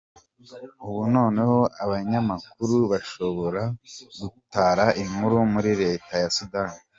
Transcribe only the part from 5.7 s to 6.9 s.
Leta ya Sudani